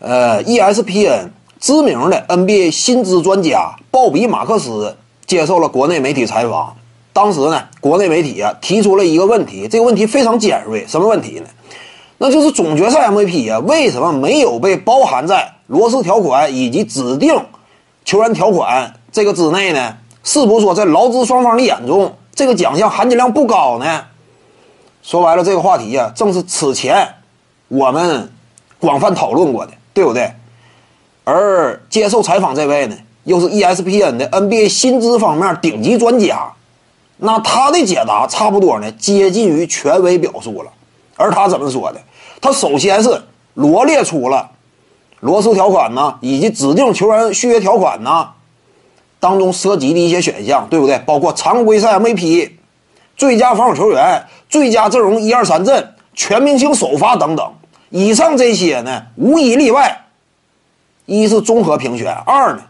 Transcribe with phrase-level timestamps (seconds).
[0.00, 6.76] 呃，ESPN 知名的 NBA 薪资专家鲍比·马克斯接受了国内媒体采访。
[7.12, 11.46] 当时呢，国内媒体啊提出了一个问题，这个问题非常尖锐，什么问题呢？
[12.18, 17.44] 那就是总决赛 MVP 啊，为什么没有被包含在罗斯条款以及指定
[18.04, 19.96] 球员条款这个之内呢？
[20.22, 24.04] 是不是说在劳资双方的眼中，这个奖项含金量不高呢？
[25.02, 27.06] 说白了，这个话题呀，正是此前
[27.68, 28.32] 我们
[28.80, 30.30] 广泛讨论过的，对不对？
[31.24, 36.52] 而接受采访这位呢，又是 ESPN 的 NBA 薪资方面顶级专家。
[37.16, 40.70] 那他的解答差不多呢，接近于权威表述了。
[41.16, 42.00] 而他怎么说的？
[42.42, 43.22] 他首先是
[43.54, 44.50] 罗列出了
[45.20, 48.28] 罗斯条款呢，以及指定球员续约条款呢
[49.20, 50.98] 当中涉及的一些选项，对不对？
[51.06, 52.50] 包括常规赛 MVP、
[53.16, 57.50] 最佳防守球员、最佳阵容一二三阵、全明星首发等等。
[57.90, 60.04] 以上这些呢，无一例外，
[61.06, 62.62] 一是综合评选，二呢，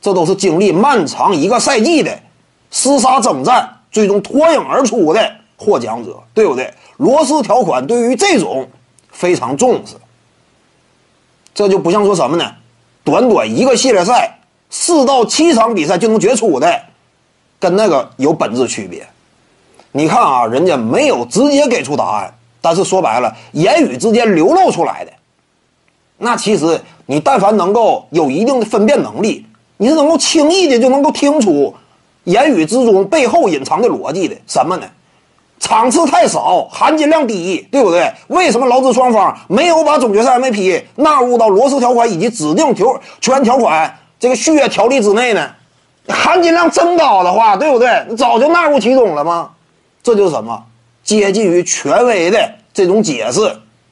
[0.00, 2.18] 这都是经历漫长一个赛季的。
[2.72, 6.72] 厮杀征战，最终脱颖而出的获奖者，对不对？
[6.98, 8.68] 罗斯条款对于这种
[9.10, 9.96] 非常重视，
[11.52, 12.54] 这就不像说什么呢？
[13.02, 14.38] 短短一个系列赛，
[14.70, 16.80] 四到七场比赛就能决出的，
[17.58, 19.04] 跟那个有本质区别。
[19.90, 25.12] 你看啊，人家没有直接给出答案，但是说白了，言语之间流露出来的，
[26.18, 29.46] 那其实你但凡能够有一定的分辨能力，
[29.78, 31.74] 你是能够轻易的就能够听出。
[32.24, 34.86] 言语之中背后隐藏的逻辑的什么呢？
[35.58, 38.12] 场次太少，含金量低，对不对？
[38.28, 45.50] 为什么劳资双方没有把总决赛 MVP 纳入到罗斯条款以及指定球球员条款这个续约条例之内呢？
[46.08, 48.16] 含金量真高的话，对不对？
[48.16, 49.50] 早就纳入其中了吗？
[50.02, 50.62] 这就是什么？
[51.18, 53.40] 接近于权威的这种解释。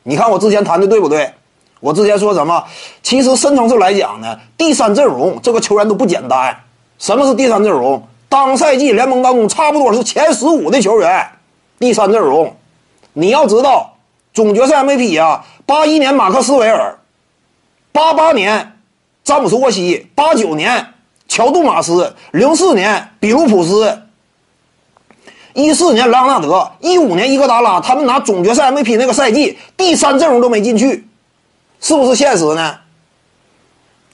[0.04, 1.32] 你看我之前谈的对不对？
[1.80, 2.62] 我之前说什么？
[3.02, 6.56] 其实深层次来讲呢，第三阵容这个球员都不简单。
[6.98, 8.06] 什么是第三阵容？
[8.28, 11.28] 当赛季联盟当中差不多是前十五的球员，
[11.78, 12.54] 第三阵容，
[13.12, 13.96] 你要知道，
[14.32, 16.98] 总决赛 MVP 啊，八一年马克斯韦尔，
[17.90, 18.74] 八八年
[19.24, 20.94] 詹姆斯沃西，八九年
[21.26, 24.02] 乔杜马斯，零四年比卢普斯，
[25.54, 31.08] 一四年莱昂纳德，一五年伊戈达拉，他们拿总决赛 MVP 那个赛季，第三阵容都没进去，
[31.80, 32.76] 是不是现实呢？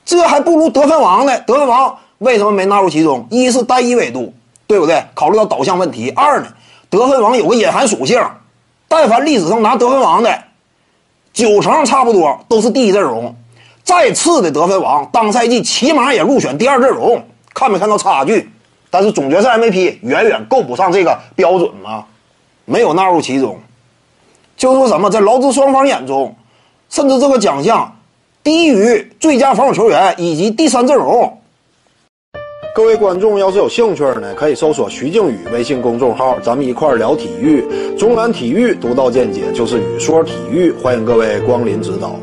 [0.05, 1.99] 这还不如得分王呢，得分王。
[2.19, 3.27] 为什么没纳入其中？
[3.31, 4.33] 一是单一维度，
[4.67, 5.05] 对不对？
[5.15, 6.11] 考虑到导向问题。
[6.11, 6.47] 二呢，
[6.89, 8.23] 得分王有个隐含属性，
[8.89, 10.45] 但凡历史上拿得分王的，
[11.33, 13.35] 九成差不多都是第一阵容，
[13.83, 17.23] 再次的得分王，当赛季起码也入选第二阵容。
[17.53, 18.51] 看没看到差距？
[18.95, 22.05] 但是总决赛 MVP 远远够不上这个标准吗？
[22.65, 23.59] 没有纳入其中，
[24.57, 26.33] 就说什么在劳资双方眼中，
[26.89, 27.97] 甚至这个奖项
[28.45, 31.41] 低于最佳防守球员以及第三阵容。
[32.73, 37.67] 各位观众要是有兴趣呢，可以搜索徐静宇微信公众号，咱们一块聊体育。
[37.99, 42.15] 中南体育独到见解就是语说体育，欢迎各位光临指导。